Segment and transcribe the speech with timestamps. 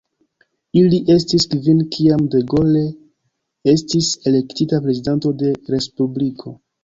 [0.79, 2.81] Ili estis kvin kiam de Gaulle
[3.75, 6.57] estis elektita prezidanto de Respubliko.